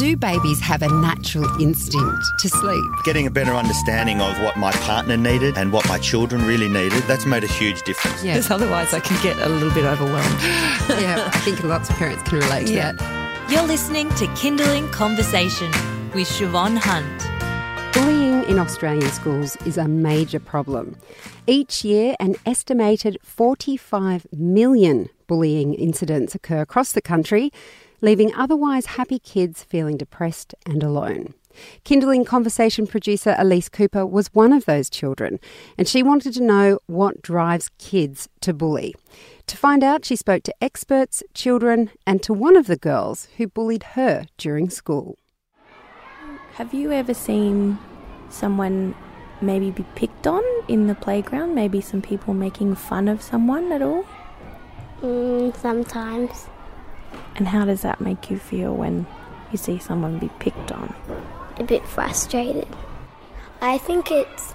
Do 0.00 0.16
babies 0.16 0.60
have 0.60 0.80
a 0.80 0.88
natural 0.88 1.44
instinct 1.60 2.24
to 2.38 2.48
sleep? 2.48 2.82
Getting 3.04 3.26
a 3.26 3.30
better 3.30 3.52
understanding 3.52 4.22
of 4.22 4.40
what 4.40 4.56
my 4.56 4.72
partner 4.72 5.14
needed 5.18 5.58
and 5.58 5.74
what 5.74 5.86
my 5.90 5.98
children 5.98 6.42
really 6.46 6.70
needed, 6.70 7.02
that's 7.02 7.26
made 7.26 7.44
a 7.44 7.46
huge 7.46 7.82
difference. 7.82 8.24
Yeah. 8.24 8.32
Because 8.32 8.50
otherwise 8.50 8.94
I 8.94 9.00
can 9.00 9.22
get 9.22 9.36
a 9.36 9.48
little 9.50 9.70
bit 9.74 9.84
overwhelmed. 9.84 10.40
yeah, 11.02 11.28
I 11.30 11.38
think 11.40 11.62
lots 11.64 11.90
of 11.90 11.96
parents 11.96 12.22
can 12.22 12.38
relate 12.38 12.68
to 12.68 12.72
Yeah. 12.72 12.92
that. 12.92 13.50
You're 13.50 13.66
listening 13.66 14.08
to 14.14 14.24
Kinderling 14.28 14.90
Conversation 14.90 15.70
with 16.14 16.26
Shevonne 16.28 16.78
Hunt. 16.78 17.92
Bullying 17.92 18.44
in 18.44 18.58
Australian 18.58 19.10
schools 19.10 19.56
is 19.66 19.76
a 19.76 19.86
major 19.86 20.40
problem. 20.40 20.96
Each 21.46 21.84
year, 21.84 22.16
an 22.18 22.36
estimated 22.46 23.18
45 23.22 24.26
million 24.32 25.10
bullying 25.26 25.74
incidents 25.74 26.34
occur 26.34 26.62
across 26.62 26.92
the 26.92 27.02
country, 27.02 27.52
leaving 28.00 28.34
otherwise 28.34 28.86
happy 28.86 29.18
kids 29.18 29.62
feeling 29.62 29.96
depressed 29.96 30.54
and 30.66 30.82
alone. 30.82 31.34
Kinderling 31.84 32.26
conversation 32.26 32.86
producer 32.86 33.34
Elise 33.38 33.68
Cooper 33.68 34.06
was 34.06 34.32
one 34.32 34.52
of 34.52 34.64
those 34.64 34.88
children, 34.88 35.40
and 35.76 35.88
she 35.88 36.02
wanted 36.02 36.34
to 36.34 36.42
know 36.42 36.78
what 36.86 37.22
drives 37.22 37.70
kids 37.78 38.28
to 38.40 38.52
bully. 38.54 38.94
To 39.46 39.56
find 39.56 39.82
out, 39.82 40.04
she 40.04 40.16
spoke 40.16 40.42
to 40.44 40.54
experts, 40.60 41.22
children, 41.34 41.90
and 42.06 42.22
to 42.22 42.32
one 42.32 42.56
of 42.56 42.66
the 42.66 42.76
girls 42.76 43.28
who 43.36 43.48
bullied 43.48 43.82
her 43.94 44.26
during 44.38 44.70
school. 44.70 45.18
Have 46.54 46.72
you 46.74 46.92
ever 46.92 47.14
seen 47.14 47.78
someone 48.28 48.94
maybe 49.40 49.70
be 49.70 49.84
picked 49.94 50.26
on 50.26 50.42
in 50.68 50.86
the 50.86 50.94
playground? 50.94 51.54
Maybe 51.54 51.80
some 51.80 52.02
people 52.02 52.34
making 52.34 52.74
fun 52.74 53.08
of 53.08 53.22
someone 53.22 53.72
at 53.72 53.82
all? 53.82 54.04
Mm, 55.00 55.56
sometimes. 55.56 56.49
And 57.36 57.48
how 57.48 57.64
does 57.64 57.82
that 57.82 58.00
make 58.00 58.30
you 58.30 58.38
feel 58.38 58.74
when 58.74 59.06
you 59.50 59.58
see 59.58 59.78
someone 59.78 60.18
be 60.18 60.30
picked 60.38 60.72
on? 60.72 60.94
A 61.58 61.64
bit 61.64 61.86
frustrated. 61.86 62.68
I 63.60 63.78
think 63.78 64.10
it's 64.10 64.54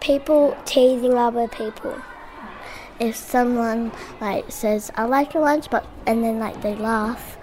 people 0.00 0.56
teasing 0.64 1.14
other 1.14 1.48
people. 1.48 2.00
If 2.98 3.16
someone 3.16 3.92
like 4.20 4.46
says, 4.48 4.90
"I 4.96 5.04
like 5.04 5.34
your 5.34 5.42
lunch," 5.42 5.68
but 5.70 5.84
and 6.06 6.24
then 6.24 6.38
like 6.38 6.62
they 6.62 6.74
laugh, 6.74 7.36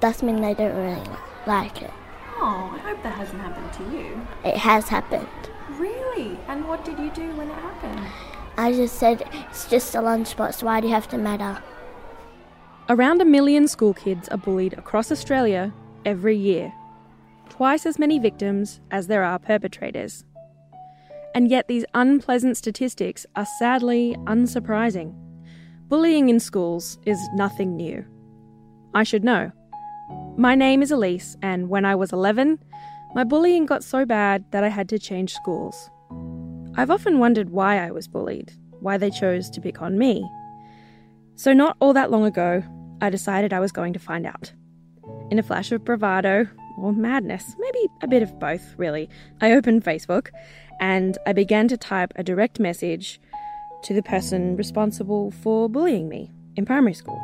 that's 0.00 0.22
mean 0.22 0.40
they 0.40 0.54
don't 0.54 0.76
really 0.76 1.08
like 1.46 1.80
it. 1.80 1.92
Oh, 2.40 2.70
I 2.74 2.78
hope 2.78 3.02
that 3.02 3.14
hasn't 3.14 3.40
happened 3.40 3.72
to 3.74 3.96
you. 3.96 4.26
It 4.44 4.56
has 4.58 4.88
happened. 4.88 5.26
Really? 5.70 6.38
And 6.48 6.68
what 6.68 6.84
did 6.84 6.98
you 6.98 7.10
do 7.10 7.30
when 7.32 7.48
it 7.48 7.54
happened? 7.54 8.06
I 8.56 8.72
just 8.72 8.96
said 8.96 9.22
it's 9.32 9.66
just 9.68 9.94
a 9.94 9.98
lunchbox. 9.98 10.62
Why 10.62 10.80
do 10.80 10.88
you 10.88 10.94
have 10.94 11.08
to 11.08 11.18
matter? 11.18 11.62
Around 12.90 13.20
a 13.20 13.26
million 13.26 13.68
school 13.68 13.92
kids 13.92 14.30
are 14.30 14.38
bullied 14.38 14.72
across 14.72 15.12
Australia 15.12 15.74
every 16.06 16.34
year. 16.34 16.72
Twice 17.50 17.84
as 17.84 17.98
many 17.98 18.18
victims 18.18 18.80
as 18.90 19.08
there 19.08 19.22
are 19.22 19.38
perpetrators. 19.38 20.24
And 21.34 21.50
yet, 21.50 21.68
these 21.68 21.84
unpleasant 21.92 22.56
statistics 22.56 23.26
are 23.36 23.44
sadly 23.58 24.16
unsurprising. 24.24 25.14
Bullying 25.88 26.30
in 26.30 26.40
schools 26.40 26.98
is 27.04 27.18
nothing 27.34 27.76
new. 27.76 28.06
I 28.94 29.02
should 29.02 29.22
know. 29.22 29.52
My 30.38 30.54
name 30.54 30.80
is 30.80 30.90
Elise, 30.90 31.36
and 31.42 31.68
when 31.68 31.84
I 31.84 31.94
was 31.94 32.10
11, 32.10 32.58
my 33.14 33.22
bullying 33.22 33.66
got 33.66 33.84
so 33.84 34.06
bad 34.06 34.46
that 34.52 34.64
I 34.64 34.68
had 34.68 34.88
to 34.88 34.98
change 34.98 35.34
schools. 35.34 35.90
I've 36.74 36.90
often 36.90 37.18
wondered 37.18 37.50
why 37.50 37.86
I 37.86 37.90
was 37.90 38.08
bullied, 38.08 38.50
why 38.80 38.96
they 38.96 39.10
chose 39.10 39.50
to 39.50 39.60
pick 39.60 39.82
on 39.82 39.98
me. 39.98 40.26
So, 41.34 41.52
not 41.52 41.76
all 41.80 41.92
that 41.92 42.10
long 42.10 42.24
ago, 42.24 42.62
I 43.00 43.10
decided 43.10 43.52
I 43.52 43.60
was 43.60 43.72
going 43.72 43.92
to 43.92 43.98
find 43.98 44.26
out. 44.26 44.52
In 45.30 45.38
a 45.38 45.42
flash 45.42 45.72
of 45.72 45.84
bravado, 45.84 46.48
or 46.78 46.92
madness, 46.92 47.56
maybe 47.58 47.86
a 48.02 48.08
bit 48.08 48.22
of 48.22 48.38
both, 48.38 48.74
really, 48.76 49.08
I 49.40 49.52
opened 49.52 49.84
Facebook 49.84 50.28
and 50.80 51.18
I 51.26 51.32
began 51.32 51.68
to 51.68 51.76
type 51.76 52.12
a 52.16 52.22
direct 52.22 52.60
message 52.60 53.20
to 53.82 53.94
the 53.94 54.02
person 54.02 54.56
responsible 54.56 55.30
for 55.30 55.68
bullying 55.68 56.08
me 56.08 56.30
in 56.56 56.64
primary 56.64 56.94
school. 56.94 57.20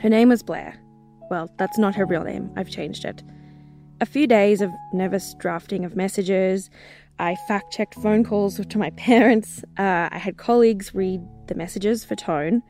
Her 0.00 0.08
name 0.08 0.28
was 0.28 0.42
Blair. 0.42 0.78
Well, 1.30 1.50
that's 1.58 1.78
not 1.78 1.94
her 1.94 2.06
real 2.06 2.24
name, 2.24 2.52
I've 2.56 2.70
changed 2.70 3.04
it. 3.04 3.22
A 4.00 4.06
few 4.06 4.26
days 4.26 4.60
of 4.60 4.70
nervous 4.92 5.34
drafting 5.38 5.84
of 5.84 5.96
messages. 5.96 6.70
I 7.18 7.34
fact 7.48 7.72
checked 7.72 7.94
phone 7.94 8.24
calls 8.24 8.60
to 8.68 8.78
my 8.78 8.90
parents. 8.90 9.64
Uh, 9.78 10.08
I 10.12 10.18
had 10.18 10.36
colleagues 10.36 10.94
read 10.94 11.22
the 11.46 11.54
messages 11.54 12.04
for 12.04 12.14
tone. 12.14 12.62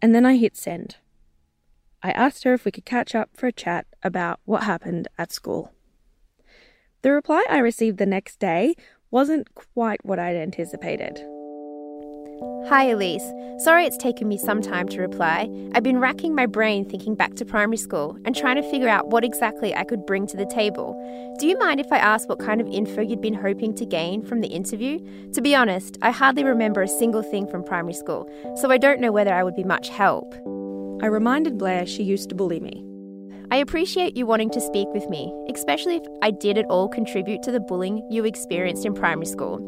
And 0.00 0.14
then 0.14 0.24
I 0.24 0.36
hit 0.36 0.56
send. 0.56 0.96
I 2.02 2.12
asked 2.12 2.44
her 2.44 2.54
if 2.54 2.64
we 2.64 2.70
could 2.70 2.84
catch 2.84 3.14
up 3.14 3.30
for 3.34 3.46
a 3.46 3.52
chat 3.52 3.86
about 4.02 4.40
what 4.44 4.64
happened 4.64 5.08
at 5.18 5.32
school. 5.32 5.72
The 7.02 7.12
reply 7.12 7.44
I 7.48 7.58
received 7.58 7.98
the 7.98 8.06
next 8.06 8.38
day 8.38 8.74
wasn't 9.10 9.54
quite 9.54 10.04
what 10.04 10.18
I'd 10.18 10.36
anticipated. 10.36 11.18
Hi, 12.68 12.84
Elise. 12.84 13.32
Sorry 13.58 13.84
it's 13.84 13.98
taken 13.98 14.28
me 14.28 14.38
some 14.38 14.62
time 14.62 14.88
to 14.88 15.00
reply. 15.00 15.48
I've 15.74 15.82
been 15.82 15.98
racking 15.98 16.34
my 16.34 16.46
brain 16.46 16.88
thinking 16.88 17.14
back 17.14 17.34
to 17.34 17.44
primary 17.44 17.76
school 17.76 18.18
and 18.24 18.34
trying 18.34 18.56
to 18.56 18.70
figure 18.70 18.88
out 18.88 19.08
what 19.08 19.24
exactly 19.24 19.74
I 19.74 19.84
could 19.84 20.06
bring 20.06 20.26
to 20.28 20.36
the 20.36 20.46
table. 20.46 20.94
Do 21.38 21.46
you 21.46 21.58
mind 21.58 21.80
if 21.80 21.92
I 21.92 21.98
ask 21.98 22.28
what 22.28 22.38
kind 22.38 22.60
of 22.60 22.68
info 22.68 23.02
you'd 23.02 23.20
been 23.20 23.34
hoping 23.34 23.74
to 23.74 23.84
gain 23.84 24.22
from 24.22 24.40
the 24.40 24.48
interview? 24.48 25.00
To 25.32 25.42
be 25.42 25.54
honest, 25.54 25.98
I 26.00 26.10
hardly 26.10 26.44
remember 26.44 26.82
a 26.82 26.88
single 26.88 27.22
thing 27.22 27.46
from 27.46 27.64
primary 27.64 27.94
school, 27.94 28.30
so 28.56 28.70
I 28.70 28.78
don't 28.78 29.00
know 29.00 29.12
whether 29.12 29.34
I 29.34 29.42
would 29.42 29.56
be 29.56 29.64
much 29.64 29.88
help. 29.88 30.34
I 31.02 31.06
reminded 31.06 31.56
Blair 31.56 31.86
she 31.86 32.02
used 32.02 32.28
to 32.28 32.34
bully 32.34 32.60
me. 32.60 32.84
I 33.52 33.56
appreciate 33.56 34.16
you 34.16 34.26
wanting 34.26 34.50
to 34.50 34.60
speak 34.60 34.86
with 34.92 35.08
me, 35.08 35.32
especially 35.52 35.96
if 35.96 36.02
I 36.22 36.30
did 36.30 36.56
at 36.56 36.66
all 36.66 36.88
contribute 36.88 37.42
to 37.42 37.50
the 37.50 37.58
bullying 37.58 38.06
you 38.08 38.24
experienced 38.24 38.84
in 38.84 38.94
primary 38.94 39.26
school. 39.26 39.58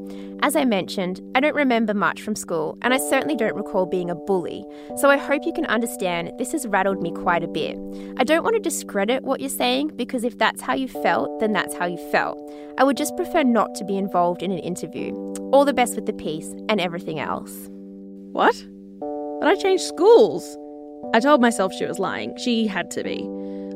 As 0.42 0.54
I 0.54 0.64
mentioned, 0.64 1.20
I 1.34 1.40
don't 1.40 1.54
remember 1.56 1.94
much 1.94 2.20
from 2.20 2.36
school, 2.36 2.78
and 2.82 2.94
I 2.94 2.98
certainly 2.98 3.34
don't 3.34 3.56
recall 3.56 3.86
being 3.86 4.10
a 4.10 4.14
bully, 4.14 4.64
so 4.96 5.10
I 5.10 5.16
hope 5.16 5.46
you 5.46 5.52
can 5.52 5.66
understand 5.66 6.30
this 6.38 6.52
has 6.52 6.66
rattled 6.66 7.02
me 7.02 7.10
quite 7.10 7.42
a 7.42 7.48
bit. 7.48 7.76
I 8.18 8.24
don't 8.24 8.44
want 8.44 8.54
to 8.54 8.60
discredit 8.60 9.24
what 9.24 9.40
you're 9.40 9.48
saying 9.48 9.92
because 9.96 10.22
if 10.22 10.38
that's 10.38 10.60
how 10.60 10.74
you 10.74 10.86
felt, 10.86 11.40
then 11.40 11.52
that's 11.52 11.74
how 11.74 11.86
you 11.86 11.98
felt. 12.12 12.38
I 12.78 12.84
would 12.84 12.96
just 12.96 13.16
prefer 13.16 13.42
not 13.42 13.74
to 13.76 13.84
be 13.84 13.96
involved 13.96 14.42
in 14.42 14.52
an 14.52 14.58
interview. 14.58 15.12
All 15.52 15.64
the 15.64 15.74
best 15.74 15.96
with 15.96 16.06
the 16.06 16.12
piece 16.12 16.54
and 16.68 16.80
everything 16.80 17.18
else. 17.18 17.68
What? 18.32 18.54
But 19.40 19.48
I 19.48 19.56
changed 19.56 19.82
schools. 19.82 20.56
I 21.14 21.20
told 21.20 21.40
myself 21.40 21.72
she 21.72 21.84
was 21.84 21.98
lying. 21.98 22.34
She 22.38 22.66
had 22.66 22.90
to 22.92 23.02
be. 23.02 23.28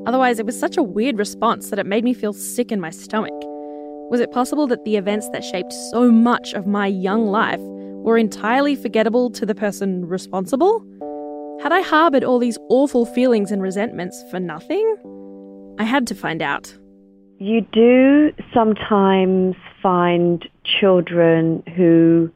Otherwise, 0.06 0.38
it 0.38 0.46
was 0.46 0.58
such 0.58 0.76
a 0.76 0.82
weird 0.82 1.18
response 1.18 1.70
that 1.70 1.78
it 1.78 1.86
made 1.86 2.04
me 2.04 2.14
feel 2.14 2.32
sick 2.32 2.70
in 2.70 2.80
my 2.80 2.90
stomach. 2.90 3.34
Was 4.08 4.20
it 4.20 4.30
possible 4.30 4.66
that 4.68 4.84
the 4.84 4.96
events 4.96 5.28
that 5.30 5.44
shaped 5.44 5.72
so 5.72 6.10
much 6.10 6.54
of 6.54 6.66
my 6.66 6.86
young 6.86 7.26
life 7.26 7.60
were 7.60 8.16
entirely 8.16 8.76
forgettable 8.76 9.30
to 9.30 9.44
the 9.44 9.54
person 9.54 10.06
responsible? 10.06 10.80
Had 11.60 11.72
I 11.72 11.80
harboured 11.80 12.22
all 12.22 12.38
these 12.38 12.58
awful 12.68 13.04
feelings 13.04 13.50
and 13.50 13.60
resentments 13.60 14.22
for 14.30 14.38
nothing? 14.38 15.74
I 15.78 15.84
had 15.84 16.06
to 16.06 16.14
find 16.14 16.40
out. 16.40 16.72
You 17.38 17.62
do 17.72 18.32
sometimes 18.54 19.56
find 19.82 20.48
children 20.64 21.62
who 21.76 22.30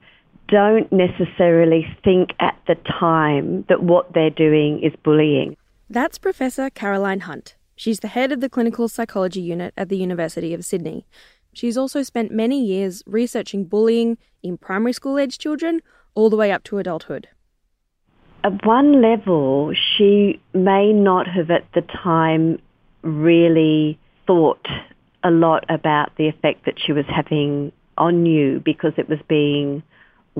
don't 0.50 0.90
necessarily 0.92 1.86
think 2.04 2.30
at 2.40 2.58
the 2.66 2.74
time 2.98 3.64
that 3.68 3.82
what 3.82 4.12
they're 4.12 4.30
doing 4.30 4.82
is 4.82 4.92
bullying. 5.04 5.56
That's 5.88 6.18
Professor 6.18 6.70
Caroline 6.70 7.20
Hunt. 7.20 7.56
She's 7.76 8.00
the 8.00 8.08
head 8.08 8.32
of 8.32 8.40
the 8.40 8.50
clinical 8.50 8.88
psychology 8.88 9.40
unit 9.40 9.72
at 9.76 9.88
the 9.88 9.96
University 9.96 10.52
of 10.52 10.64
Sydney. 10.64 11.06
She's 11.52 11.76
also 11.76 12.02
spent 12.02 12.30
many 12.30 12.64
years 12.64 13.02
researching 13.06 13.64
bullying 13.64 14.18
in 14.42 14.58
primary 14.58 14.92
school 14.92 15.18
age 15.18 15.38
children 15.38 15.80
all 16.14 16.30
the 16.30 16.36
way 16.36 16.52
up 16.52 16.64
to 16.64 16.78
adulthood. 16.78 17.28
At 18.42 18.64
one 18.66 19.02
level, 19.02 19.72
she 19.74 20.40
may 20.54 20.92
not 20.92 21.26
have 21.26 21.50
at 21.50 21.64
the 21.74 21.82
time 21.82 22.58
really 23.02 23.98
thought 24.26 24.66
a 25.22 25.30
lot 25.30 25.64
about 25.68 26.16
the 26.16 26.28
effect 26.28 26.64
that 26.64 26.74
she 26.84 26.92
was 26.92 27.04
having 27.06 27.72
on 27.98 28.24
you 28.26 28.60
because 28.64 28.92
it 28.96 29.08
was 29.08 29.18
being 29.28 29.82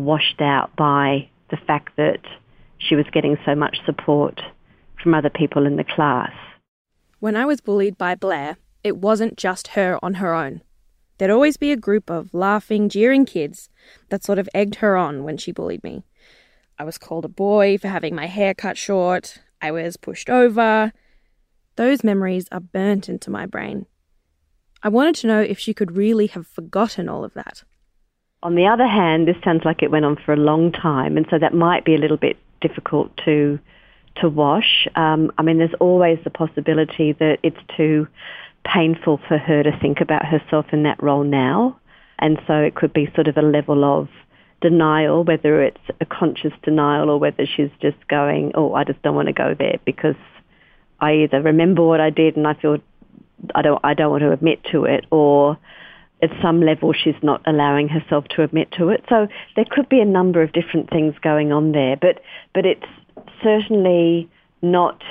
washed 0.04 0.40
out 0.40 0.74
by 0.76 1.28
the 1.50 1.56
fact 1.56 1.96
that 1.96 2.20
she 2.78 2.94
was 2.94 3.06
getting 3.12 3.36
so 3.44 3.54
much 3.54 3.78
support 3.84 4.40
from 5.02 5.14
other 5.14 5.30
people 5.30 5.66
in 5.66 5.76
the 5.76 5.84
class. 5.84 6.32
When 7.18 7.36
I 7.36 7.44
was 7.44 7.60
bullied 7.60 7.98
by 7.98 8.14
Blair, 8.14 8.56
it 8.82 8.96
wasn't 8.96 9.36
just 9.36 9.68
her 9.68 9.98
on 10.02 10.14
her 10.14 10.34
own. 10.34 10.62
There'd 11.18 11.30
always 11.30 11.58
be 11.58 11.70
a 11.70 11.76
group 11.76 12.08
of 12.08 12.32
laughing, 12.32 12.88
jeering 12.88 13.26
kids 13.26 13.68
that 14.08 14.24
sort 14.24 14.38
of 14.38 14.48
egged 14.54 14.76
her 14.76 14.96
on 14.96 15.22
when 15.22 15.36
she 15.36 15.52
bullied 15.52 15.84
me. 15.84 16.02
I 16.78 16.84
was 16.84 16.96
called 16.96 17.26
a 17.26 17.28
boy 17.28 17.76
for 17.76 17.88
having 17.88 18.14
my 18.14 18.26
hair 18.26 18.54
cut 18.54 18.78
short. 18.78 19.38
I 19.60 19.70
was 19.70 19.98
pushed 19.98 20.30
over. 20.30 20.94
Those 21.76 22.02
memories 22.02 22.46
are 22.50 22.60
burnt 22.60 23.10
into 23.10 23.30
my 23.30 23.44
brain. 23.44 23.84
I 24.82 24.88
wanted 24.88 25.16
to 25.16 25.26
know 25.26 25.42
if 25.42 25.58
she 25.58 25.74
could 25.74 25.94
really 25.94 26.28
have 26.28 26.46
forgotten 26.46 27.06
all 27.06 27.22
of 27.22 27.34
that. 27.34 27.64
On 28.42 28.54
the 28.54 28.66
other 28.66 28.86
hand, 28.86 29.28
this 29.28 29.36
sounds 29.44 29.64
like 29.64 29.82
it 29.82 29.90
went 29.90 30.04
on 30.04 30.16
for 30.16 30.32
a 30.32 30.36
long 30.36 30.72
time, 30.72 31.16
and 31.16 31.26
so 31.30 31.38
that 31.38 31.52
might 31.52 31.84
be 31.84 31.94
a 31.94 31.98
little 31.98 32.16
bit 32.16 32.36
difficult 32.60 33.14
to 33.24 33.58
to 34.16 34.28
wash. 34.28 34.88
Um, 34.96 35.30
I 35.38 35.42
mean, 35.42 35.58
there's 35.58 35.74
always 35.78 36.18
the 36.24 36.30
possibility 36.30 37.12
that 37.12 37.38
it's 37.42 37.60
too 37.76 38.08
painful 38.64 39.20
for 39.28 39.38
her 39.38 39.62
to 39.62 39.78
think 39.80 40.00
about 40.00 40.26
herself 40.26 40.66
in 40.72 40.82
that 40.82 41.02
role 41.02 41.24
now. 41.24 41.78
And 42.18 42.38
so 42.46 42.54
it 42.54 42.74
could 42.74 42.92
be 42.92 43.10
sort 43.14 43.28
of 43.28 43.36
a 43.36 43.42
level 43.42 43.84
of 43.84 44.08
denial, 44.60 45.24
whether 45.24 45.62
it's 45.62 45.80
a 46.00 46.04
conscious 46.06 46.52
denial 46.62 47.08
or 47.08 47.18
whether 47.18 47.46
she's 47.46 47.70
just 47.80 47.96
going, 48.08 48.52
oh, 48.54 48.74
I 48.74 48.84
just 48.84 49.00
don't 49.02 49.14
want 49.14 49.28
to 49.28 49.32
go 49.32 49.54
there 49.58 49.78
because 49.86 50.16
I 51.00 51.12
either 51.14 51.40
remember 51.40 51.82
what 51.82 52.00
I 52.00 52.10
did 52.10 52.36
and 52.36 52.46
I 52.46 52.54
feel 52.54 52.78
I 53.54 53.62
don't, 53.62 53.80
I 53.82 53.94
don't 53.94 54.10
want 54.10 54.22
to 54.22 54.32
admit 54.32 54.62
to 54.72 54.84
it 54.84 55.06
or 55.10 55.56
at 56.22 56.30
some 56.42 56.60
level 56.60 56.92
she's 56.92 57.20
not 57.22 57.42
allowing 57.46 57.88
herself 57.88 58.24
to 58.36 58.42
admit 58.42 58.70
to 58.72 58.88
it. 58.88 59.04
So 59.08 59.26
there 59.56 59.64
could 59.68 59.88
be 59.88 60.00
a 60.00 60.04
number 60.04 60.42
of 60.42 60.52
different 60.52 60.90
things 60.90 61.14
going 61.22 61.52
on 61.52 61.72
there, 61.72 61.96
but, 61.96 62.20
but 62.54 62.66
it's 62.66 62.86
certainly 63.42 64.28
not 64.62 65.02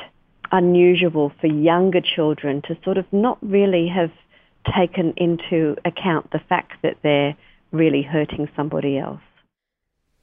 unusual 0.51 1.31
for 1.39 1.47
younger 1.47 2.01
children 2.01 2.61
to 2.63 2.77
sort 2.83 2.97
of 2.97 3.06
not 3.11 3.38
really 3.41 3.88
have 3.88 4.11
taken 4.75 5.13
into 5.17 5.75
account 5.85 6.31
the 6.31 6.39
fact 6.50 6.73
that 6.83 6.97
they're 7.03 7.35
really 7.71 8.01
hurting 8.01 8.50
somebody 8.56 8.97
else. 8.97 9.21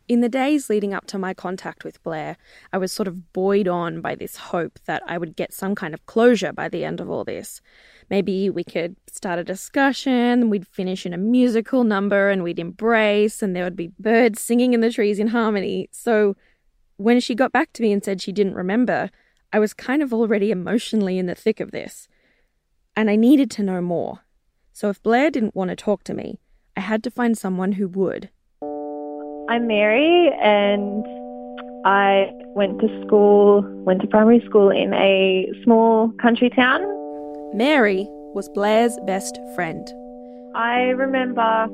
In 0.08 0.20
the 0.20 0.28
days 0.28 0.70
leading 0.70 0.94
up 0.94 1.06
to 1.06 1.18
my 1.18 1.34
contact 1.34 1.82
with 1.82 2.00
Blair, 2.04 2.36
I 2.72 2.78
was 2.78 2.92
sort 2.92 3.08
of 3.08 3.32
buoyed 3.32 3.66
on 3.66 4.00
by 4.00 4.14
this 4.14 4.36
hope 4.36 4.78
that 4.84 5.02
I 5.04 5.18
would 5.18 5.34
get 5.34 5.52
some 5.52 5.74
kind 5.74 5.94
of 5.94 6.06
closure 6.06 6.52
by 6.52 6.68
the 6.68 6.84
end 6.84 7.00
of 7.00 7.10
all 7.10 7.24
this. 7.24 7.60
Maybe 8.08 8.48
we 8.48 8.62
could 8.62 8.94
start 9.08 9.40
a 9.40 9.44
discussion, 9.44 10.48
we'd 10.48 10.68
finish 10.68 11.06
in 11.06 11.12
a 11.12 11.18
musical 11.18 11.82
number, 11.82 12.30
and 12.30 12.44
we'd 12.44 12.60
embrace, 12.60 13.42
and 13.42 13.56
there 13.56 13.64
would 13.64 13.74
be 13.74 13.90
birds 13.98 14.40
singing 14.40 14.74
in 14.74 14.80
the 14.80 14.92
trees 14.92 15.18
in 15.18 15.28
harmony. 15.28 15.88
So 15.90 16.36
when 16.98 17.18
she 17.18 17.34
got 17.34 17.50
back 17.50 17.72
to 17.72 17.82
me 17.82 17.90
and 17.90 18.04
said 18.04 18.22
she 18.22 18.30
didn't 18.30 18.54
remember, 18.54 19.10
I 19.52 19.58
was 19.58 19.74
kind 19.74 20.02
of 20.02 20.14
already 20.14 20.52
emotionally 20.52 21.18
in 21.18 21.26
the 21.26 21.34
thick 21.34 21.58
of 21.58 21.72
this. 21.72 22.06
And 22.94 23.10
I 23.10 23.16
needed 23.16 23.50
to 23.52 23.64
know 23.64 23.80
more. 23.80 24.20
So 24.72 24.88
if 24.88 25.02
Blair 25.02 25.32
didn't 25.32 25.56
want 25.56 25.70
to 25.70 25.76
talk 25.76 26.04
to 26.04 26.14
me, 26.14 26.38
I 26.76 26.80
had 26.80 27.02
to 27.04 27.10
find 27.10 27.36
someone 27.36 27.72
who 27.72 27.88
would. 27.88 28.30
I'm 29.48 29.68
Mary 29.68 30.32
and 30.42 31.06
I 31.84 32.32
went 32.56 32.80
to 32.80 32.88
school, 33.06 33.62
went 33.84 34.00
to 34.00 34.08
primary 34.08 34.42
school 34.44 34.70
in 34.70 34.92
a 34.92 35.46
small 35.62 36.10
country 36.20 36.50
town. 36.50 36.80
Mary 37.54 38.08
was 38.34 38.48
Blair's 38.48 38.98
best 39.06 39.38
friend. 39.54 39.86
I 40.56 40.88
remember, 40.96 41.68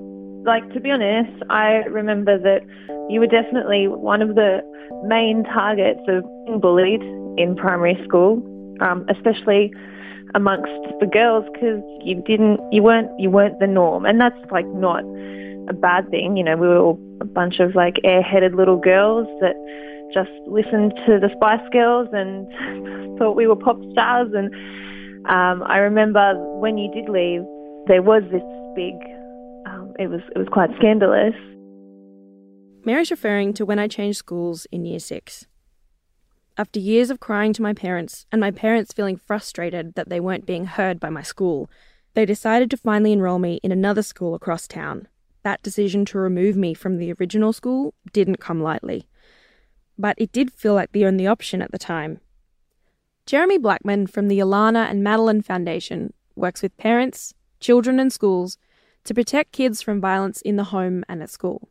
like, 0.44 0.70
to 0.74 0.80
be 0.80 0.90
honest, 0.90 1.32
I 1.48 1.76
remember 1.88 2.36
that 2.36 2.60
you 3.08 3.20
were 3.20 3.26
definitely 3.26 3.88
one 3.88 4.20
of 4.20 4.34
the 4.34 4.60
main 5.04 5.42
targets 5.44 6.02
of 6.08 6.24
being 6.44 6.60
bullied 6.60 7.02
in 7.38 7.56
primary 7.56 7.98
school, 8.04 8.42
um, 8.82 9.06
especially 9.08 9.72
amongst 10.34 10.70
the 11.00 11.06
girls 11.06 11.46
because 11.54 11.82
you 12.04 12.22
didn't, 12.26 12.60
you 12.70 12.82
weren't, 12.82 13.08
you 13.18 13.30
weren't 13.30 13.58
the 13.60 13.66
norm, 13.66 14.04
and 14.04 14.20
that's 14.20 14.36
like 14.50 14.66
not 14.66 15.04
a 15.72 15.80
bad 15.80 16.10
thing. 16.10 16.36
You 16.36 16.44
know, 16.44 16.56
we 16.56 16.68
were 16.68 16.78
all 16.78 17.00
a 17.20 17.24
bunch 17.24 17.60
of 17.60 17.74
like 17.74 17.94
airheaded 18.04 18.54
little 18.54 18.78
girls 18.78 19.26
that 19.40 19.56
just 20.12 20.30
listened 20.46 20.92
to 21.06 21.18
the 21.18 21.30
Spice 21.36 21.66
Girls 21.72 22.08
and 22.12 22.46
thought 23.18 23.34
we 23.36 23.46
were 23.46 23.56
pop 23.56 23.78
stars. 23.92 24.30
And 24.34 24.52
um, 25.26 25.62
I 25.66 25.78
remember 25.78 26.34
when 26.58 26.78
you 26.78 26.92
did 26.92 27.08
leave, 27.08 27.42
there 27.86 28.02
was 28.02 28.22
this 28.30 28.42
big. 28.76 28.94
Um, 29.66 29.94
it 29.98 30.08
was 30.08 30.20
it 30.34 30.38
was 30.38 30.48
quite 30.50 30.70
scandalous. 30.78 31.34
Mary's 32.84 33.10
referring 33.10 33.54
to 33.54 33.64
when 33.64 33.78
I 33.78 33.86
changed 33.88 34.18
schools 34.18 34.66
in 34.72 34.84
year 34.84 34.98
six. 34.98 35.46
After 36.58 36.78
years 36.78 37.10
of 37.10 37.20
crying 37.20 37.52
to 37.54 37.62
my 37.62 37.72
parents, 37.72 38.26
and 38.30 38.40
my 38.40 38.50
parents 38.50 38.92
feeling 38.92 39.16
frustrated 39.16 39.94
that 39.94 40.10
they 40.10 40.20
weren't 40.20 40.44
being 40.44 40.66
heard 40.66 41.00
by 41.00 41.08
my 41.08 41.22
school, 41.22 41.70
they 42.14 42.26
decided 42.26 42.70
to 42.70 42.76
finally 42.76 43.12
enrol 43.12 43.38
me 43.38 43.58
in 43.62 43.72
another 43.72 44.02
school 44.02 44.34
across 44.34 44.66
town. 44.66 45.08
That 45.42 45.62
decision 45.62 46.04
to 46.06 46.18
remove 46.18 46.56
me 46.56 46.74
from 46.74 46.98
the 46.98 47.12
original 47.14 47.52
school 47.52 47.94
didn't 48.12 48.36
come 48.36 48.62
lightly. 48.62 49.08
But 49.98 50.16
it 50.18 50.32
did 50.32 50.52
feel 50.52 50.74
like 50.74 50.92
the 50.92 51.04
only 51.04 51.26
option 51.26 51.62
at 51.62 51.72
the 51.72 51.78
time. 51.78 52.20
Jeremy 53.26 53.58
Blackman 53.58 54.06
from 54.06 54.28
the 54.28 54.40
Alannah 54.40 54.88
and 54.90 55.02
Madeline 55.02 55.42
Foundation 55.42 56.12
works 56.34 56.62
with 56.62 56.76
parents, 56.76 57.34
children, 57.60 58.00
and 58.00 58.12
schools 58.12 58.58
to 59.04 59.14
protect 59.14 59.52
kids 59.52 59.82
from 59.82 60.00
violence 60.00 60.40
in 60.42 60.56
the 60.56 60.64
home 60.64 61.04
and 61.08 61.22
at 61.22 61.30
school. 61.30 61.68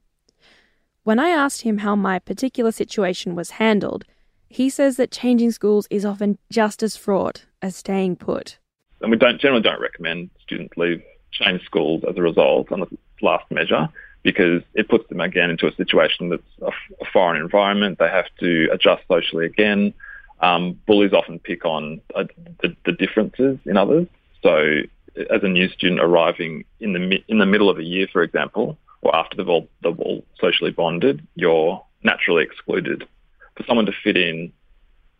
When 1.03 1.19
I 1.19 1.29
asked 1.29 1.63
him 1.63 1.79
how 1.79 1.95
my 1.95 2.19
particular 2.19 2.71
situation 2.71 3.35
was 3.35 3.51
handled, 3.51 4.05
he 4.47 4.69
says 4.69 4.97
that 4.97 5.11
changing 5.11 5.51
schools 5.51 5.87
is 5.89 6.05
often 6.05 6.37
just 6.51 6.83
as 6.83 6.97
fraught 6.97 7.45
as 7.61 7.75
staying 7.75 8.17
put. 8.17 8.59
And 9.01 9.09
we 9.09 9.17
don't 9.17 9.39
generally 9.39 9.63
don't 9.63 9.81
recommend 9.81 10.29
students 10.41 10.75
leave 10.77 11.01
change 11.31 11.63
schools 11.63 12.03
as 12.07 12.17
a 12.17 12.21
result 12.21 12.67
unless 12.69 12.89
last 13.21 13.49
measure 13.51 13.89
because 14.23 14.61
it 14.75 14.87
puts 14.87 15.07
them 15.09 15.19
again 15.19 15.49
into 15.49 15.67
a 15.67 15.75
situation 15.75 16.29
that's 16.29 16.43
a, 16.61 17.05
foreign 17.11 17.41
environment. 17.41 17.97
They 17.99 18.07
have 18.07 18.27
to 18.39 18.69
adjust 18.71 19.03
socially 19.07 19.45
again. 19.45 19.93
Um, 20.41 20.79
bullies 20.87 21.13
often 21.13 21.39
pick 21.39 21.65
on 21.65 22.01
uh, 22.15 22.25
the, 22.61 22.75
the, 22.85 22.91
differences 22.91 23.59
in 23.65 23.77
others. 23.77 24.07
So, 24.41 24.81
as 25.29 25.43
a 25.43 25.47
new 25.47 25.69
student 25.69 26.01
arriving 26.01 26.63
in 26.79 26.93
the 26.93 27.23
in 27.27 27.37
the 27.37 27.45
middle 27.45 27.69
of 27.69 27.77
a 27.77 27.83
year, 27.83 28.07
for 28.11 28.23
example, 28.23 28.77
or 29.01 29.15
after 29.15 29.37
they've 29.37 29.49
all, 29.49 29.67
they've 29.83 29.99
all 29.99 30.23
socially 30.39 30.71
bonded, 30.71 31.25
you're 31.35 31.83
naturally 32.03 32.43
excluded. 32.43 33.07
For 33.55 33.63
someone 33.65 33.85
to 33.85 33.91
fit 34.03 34.17
in 34.17 34.51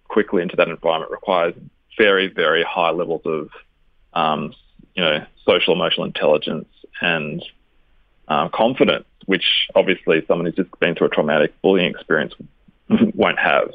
quickly 0.07 0.42
into 0.42 0.56
that 0.56 0.68
environment 0.68 1.12
requires 1.12 1.54
very, 1.97 2.27
very 2.27 2.63
high 2.63 2.92
levels 2.92 3.21
of, 3.25 3.50
um, 4.13 4.54
you 4.95 5.04
know, 5.04 5.25
social 5.45 5.74
emotional 5.74 6.06
intelligence 6.06 6.68
and 7.01 7.44
uh, 8.31 8.48
confidence, 8.50 9.06
which 9.25 9.68
obviously 9.75 10.24
someone 10.25 10.45
who's 10.45 10.56
just 10.56 10.80
been 10.80 10.95
through 10.95 11.07
a 11.07 11.10
traumatic 11.10 11.54
bullying 11.62 11.92
experience 11.92 12.33
won't 13.13 13.38
have. 13.38 13.74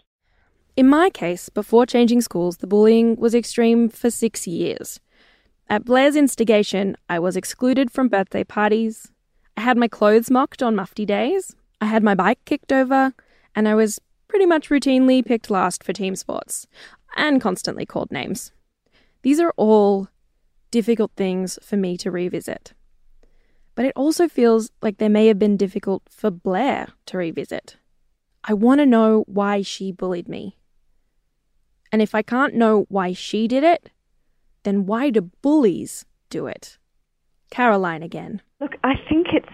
In 0.76 0.88
my 0.88 1.10
case, 1.10 1.50
before 1.50 1.84
changing 1.84 2.22
schools, 2.22 2.56
the 2.58 2.66
bullying 2.66 3.16
was 3.16 3.34
extreme 3.34 3.90
for 3.90 4.10
six 4.10 4.46
years. 4.46 4.98
At 5.68 5.84
Blair's 5.84 6.16
instigation, 6.16 6.96
I 7.08 7.18
was 7.18 7.36
excluded 7.36 7.90
from 7.90 8.08
birthday 8.08 8.44
parties, 8.44 9.12
I 9.58 9.62
had 9.62 9.76
my 9.76 9.88
clothes 9.88 10.30
mocked 10.30 10.62
on 10.62 10.76
mufti 10.76 11.04
days, 11.04 11.54
I 11.80 11.86
had 11.86 12.02
my 12.02 12.14
bike 12.14 12.38
kicked 12.46 12.72
over, 12.72 13.12
and 13.54 13.68
I 13.68 13.74
was 13.74 14.00
pretty 14.28 14.46
much 14.46 14.70
routinely 14.70 15.24
picked 15.24 15.50
last 15.50 15.84
for 15.84 15.92
team 15.92 16.16
sports, 16.16 16.66
and 17.16 17.42
constantly 17.42 17.84
called 17.84 18.10
names. 18.10 18.52
These 19.22 19.40
are 19.40 19.52
all 19.56 20.08
difficult 20.70 21.12
things 21.16 21.58
for 21.62 21.76
me 21.76 21.96
to 21.98 22.10
revisit. 22.10 22.72
But 23.76 23.84
it 23.84 23.92
also 23.94 24.26
feels 24.26 24.70
like 24.82 24.96
they 24.96 25.08
may 25.08 25.28
have 25.28 25.38
been 25.38 25.56
difficult 25.56 26.02
for 26.10 26.30
Blair 26.30 26.88
to 27.06 27.18
revisit. 27.18 27.76
I 28.42 28.54
want 28.54 28.80
to 28.80 28.86
know 28.86 29.24
why 29.28 29.62
she 29.62 29.92
bullied 29.92 30.28
me. 30.28 30.56
And 31.92 32.02
if 32.02 32.14
I 32.14 32.22
can't 32.22 32.54
know 32.54 32.86
why 32.88 33.12
she 33.12 33.46
did 33.46 33.62
it, 33.62 33.90
then 34.64 34.86
why 34.86 35.10
do 35.10 35.30
bullies 35.42 36.04
do 36.30 36.46
it? 36.46 36.78
Caroline 37.50 38.02
again. 38.02 38.42
Look, 38.60 38.76
I 38.82 38.94
think 39.08 39.28
it's 39.32 39.48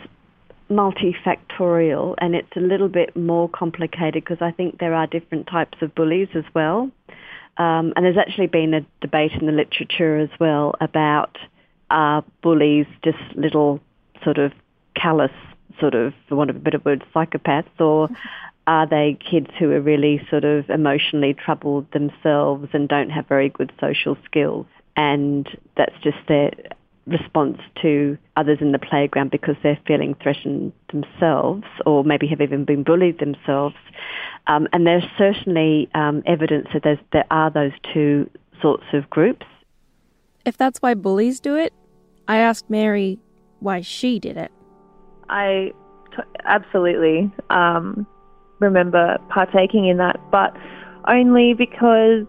multifactorial 0.71 2.15
and 2.19 2.35
it's 2.35 2.57
a 2.57 2.61
little 2.61 2.89
bit 2.89 3.15
more 3.17 3.49
complicated 3.49 4.25
because 4.25 4.41
I 4.41 4.53
think 4.53 4.79
there 4.79 4.95
are 4.95 5.07
different 5.07 5.47
types 5.49 5.79
of 5.83 5.95
bullies 5.95 6.29
as 6.35 6.45
well. 6.55 6.91
Um, 7.59 7.93
and 7.97 8.05
there's 8.05 8.17
actually 8.17 8.47
been 8.47 8.73
a 8.73 8.87
debate 9.01 9.33
in 9.33 9.47
the 9.47 9.53
literature 9.53 10.19
as 10.19 10.31
well 10.41 10.75
about 10.81 11.37
are 11.91 12.25
bullies 12.43 12.87
just 13.05 13.19
little 13.35 13.81
sort 14.25 14.39
of 14.39 14.53
callous, 14.95 15.33
sort 15.81 15.95
of, 15.95 16.13
for 16.29 16.37
want 16.37 16.51
of 16.51 16.57
a 16.57 16.61
better 16.61 16.81
word, 16.85 17.05
psychopaths, 17.15 17.81
or 17.81 18.09
are 18.67 18.87
they 18.87 19.19
kids 19.31 19.49
who 19.59 19.71
are 19.73 19.81
really 19.81 20.21
sort 20.31 20.45
of 20.45 20.69
emotionally 20.71 21.35
troubled 21.35 21.91
themselves 21.93 22.69
and 22.73 22.89
don't 22.89 23.11
have 23.11 23.27
very 23.27 23.49
good 23.49 23.73
social 23.81 24.17
skills? 24.25 24.67
And 24.97 25.49
that's 25.77 25.95
just 26.03 26.19
their 26.29 26.51
response 27.07 27.59
to 27.81 28.17
others 28.37 28.59
in 28.61 28.73
the 28.73 28.79
playground 28.79 29.31
because 29.31 29.57
they're 29.63 29.79
feeling 29.87 30.15
threatened 30.23 30.73
themselves 30.93 31.65
or 31.85 32.05
maybe 32.05 32.27
have 32.29 32.41
even 32.41 32.65
been 32.65 32.83
bullied 32.83 33.19
themselves. 33.19 33.75
Um, 34.47 34.69
and 34.73 34.87
there's 34.87 35.05
certainly 35.19 35.89
um, 35.95 36.23
evidence 36.27 36.69
that 36.73 36.99
there 37.13 37.27
are 37.31 37.51
those 37.51 37.73
two 37.93 38.31
sorts 38.61 38.85
of 38.93 39.09
groups. 39.11 39.47
If 40.45 40.57
that's 40.57 40.81
why 40.81 40.95
bullies 40.95 41.41
do 41.41 41.57
it, 41.57 41.73
I 42.29 42.39
asked 42.39 42.71
Mary 42.71 43.19
why 43.63 43.81
she 43.81 44.19
did 44.19 44.37
it. 44.37 44.51
I 45.29 45.73
t- 46.15 46.23
absolutely 46.45 47.33
um, 47.51 48.07
remember 48.59 49.19
partaking 49.29 49.87
in 49.87 49.97
that, 49.99 50.21
but 50.31 50.57
only 51.09 51.55
because 51.55 52.27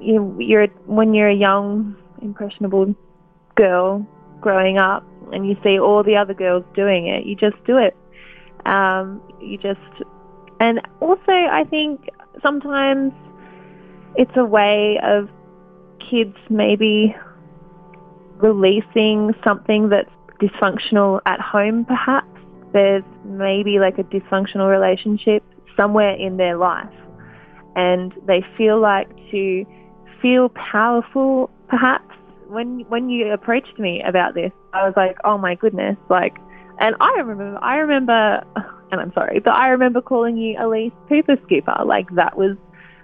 you, 0.00 0.36
you're 0.38 0.66
when 0.86 1.14
you're 1.14 1.28
a 1.28 1.34
young, 1.34 1.96
impressionable 2.22 2.94
girl 3.54 4.06
growing 4.40 4.78
up 4.78 5.06
and 5.32 5.48
you 5.48 5.56
see 5.62 5.78
all 5.78 6.02
the 6.02 6.16
other 6.16 6.34
girls 6.34 6.64
doing 6.74 7.06
it, 7.06 7.24
you 7.24 7.34
just 7.36 7.56
do 7.64 7.78
it. 7.78 7.96
Um, 8.66 9.20
you 9.40 9.58
just, 9.58 9.80
and 10.60 10.80
also 11.00 11.32
I 11.32 11.64
think 11.68 12.08
sometimes 12.42 13.12
it's 14.16 14.36
a 14.36 14.44
way 14.44 14.98
of 15.02 15.28
kids 16.10 16.36
maybe 16.50 17.14
releasing 18.36 19.34
something 19.42 19.88
that's 19.88 20.10
dysfunctional 20.40 21.20
at 21.26 21.40
home, 21.40 21.84
perhaps. 21.84 22.28
There's 22.72 23.04
maybe 23.24 23.78
like 23.78 23.98
a 23.98 24.04
dysfunctional 24.04 24.70
relationship 24.70 25.44
somewhere 25.76 26.14
in 26.14 26.36
their 26.36 26.56
life, 26.56 26.92
and 27.76 28.12
they 28.26 28.44
feel 28.56 28.80
like 28.80 29.08
to 29.30 29.64
feel 30.20 30.48
powerful, 30.50 31.50
perhaps. 31.68 32.14
When 32.48 32.80
when 32.88 33.08
you 33.08 33.32
approached 33.32 33.78
me 33.78 34.02
about 34.02 34.34
this, 34.34 34.52
I 34.72 34.84
was 34.84 34.94
like, 34.96 35.16
oh 35.24 35.38
my 35.38 35.54
goodness, 35.54 35.96
like, 36.08 36.36
and 36.78 36.94
I 37.00 37.12
remember, 37.20 37.58
I 37.62 37.76
remember, 37.76 38.42
and 38.90 39.00
I'm 39.00 39.12
sorry, 39.12 39.40
but 39.40 39.54
I 39.54 39.68
remember 39.68 40.00
calling 40.00 40.36
you 40.36 40.56
Elise 40.58 40.92
Pooper 41.08 41.36
Scooper. 41.46 41.86
Like 41.86 42.10
that 42.14 42.36
was 42.36 42.56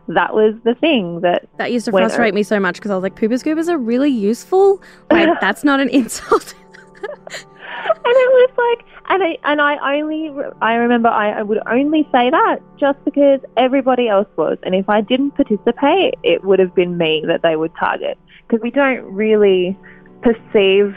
that 0.09 0.35
was 0.35 0.55
the 0.65 0.75
thing 0.75 1.21
that 1.21 1.49
that 1.59 1.73
used 1.73 1.85
to 1.87 1.93
frustrate 1.93 2.35
me 2.35 2.43
so 2.43 2.59
much 2.59 2.77
because 2.77 2.91
I 2.91 2.95
was 2.95 3.03
like, 3.03 3.15
pooper 3.15 3.41
scoopers 3.43 3.69
are 3.69 3.79
really 3.79 4.11
useful. 4.11 4.83
Like 5.11 5.29
that's 5.41 5.65
not 5.65 5.81
an 5.81 5.89
insult. 6.01 6.55
and 7.33 8.05
it 8.05 8.31
was 8.31 8.51
like, 8.57 8.87
and 9.09 9.23
I 9.23 9.39
and 9.45 9.61
I 9.61 10.01
only 10.01 10.31
I 10.61 10.75
remember 10.75 11.09
I, 11.09 11.41
I 11.41 11.43
would 11.43 11.61
only 11.67 12.09
say 12.13 12.31
that 12.31 12.59
just 12.79 13.03
because 13.05 13.41
everybody 13.57 14.09
else 14.09 14.29
was, 14.37 14.59
and 14.63 14.75
if 14.75 14.89
I 14.89 15.01
didn't 15.01 15.33
participate, 15.33 16.15
it 16.23 16.45
would 16.45 16.59
have 16.59 16.75
been 16.75 16.97
me 16.99 17.25
that 17.27 17.43
they 17.43 17.57
would 17.57 17.73
target 17.79 18.19
because 18.47 18.63
we 18.63 18.71
don't 18.71 19.03
really 19.05 19.79
perceive 20.23 20.97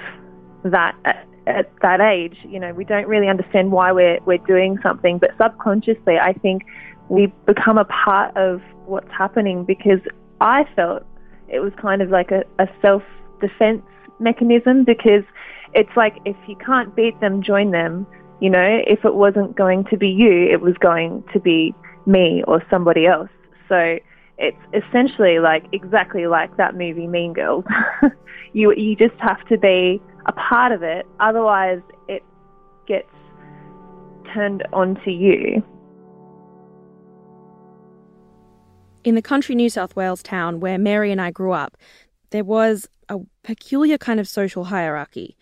that. 0.63 0.95
At, 1.05 1.27
at 1.45 1.69
that 1.81 1.99
age, 1.99 2.37
you 2.47 2.57
know, 2.57 2.71
we 2.71 2.85
don't 2.85 3.05
really 3.05 3.27
understand 3.27 3.71
why 3.71 3.91
we're 3.91 4.17
we're 4.25 4.37
doing 4.37 4.79
something, 4.81 5.17
but 5.17 5.31
subconsciously, 5.37 6.17
I 6.17 6.31
think 6.31 6.63
we 7.09 7.27
become 7.45 7.77
a 7.77 7.85
part 7.85 8.35
of 8.37 8.61
what's 8.85 9.11
happening 9.11 9.65
because 9.65 9.99
I 10.39 10.65
felt 10.75 11.03
it 11.49 11.59
was 11.59 11.73
kind 11.81 12.01
of 12.01 12.09
like 12.09 12.31
a, 12.31 12.43
a 12.59 12.67
self 12.81 13.03
defense 13.41 13.83
mechanism 14.19 14.83
because 14.83 15.23
it's 15.75 15.95
like 15.95 16.17
if 16.25 16.35
you 16.47 16.55
can't 16.55 16.95
beat 16.95 17.19
them, 17.19 17.41
join 17.41 17.71
them. 17.71 18.07
You 18.39 18.49
know, 18.49 18.81
if 18.87 19.05
it 19.05 19.15
wasn't 19.15 19.55
going 19.55 19.85
to 19.85 19.97
be 19.97 20.09
you, 20.09 20.47
it 20.51 20.61
was 20.61 20.75
going 20.79 21.23
to 21.33 21.39
be 21.39 21.73
me 22.05 22.43
or 22.47 22.63
somebody 22.69 23.05
else. 23.05 23.29
So 23.69 23.97
it's 24.37 24.57
essentially 24.73 25.39
like 25.39 25.65
exactly 25.71 26.27
like 26.27 26.55
that 26.57 26.75
movie 26.75 27.07
Mean 27.07 27.33
Girls. 27.33 27.65
you 28.53 28.73
you 28.73 28.95
just 28.95 29.19
have 29.19 29.45
to 29.47 29.57
be 29.57 30.01
a 30.25 30.31
part 30.33 30.71
of 30.71 30.83
it, 30.83 31.05
otherwise 31.19 31.81
it 32.07 32.23
gets 32.87 33.09
turned 34.33 34.63
onto 34.73 35.11
you. 35.11 35.63
In 39.03 39.15
the 39.15 39.21
country 39.21 39.53
New 39.53 39.69
South 39.69 39.95
Wales 39.95 40.23
town 40.23 40.59
where 40.59 40.77
Mary 40.77 41.11
and 41.11 41.21
I 41.21 41.29
grew 41.29 41.51
up, 41.51 41.77
there 42.29 42.43
was 42.43 42.87
a 43.09 43.19
peculiar 43.43 43.97
kind 43.97 44.19
of 44.19 44.27
social 44.27 44.65
hierarchy. 44.65 45.35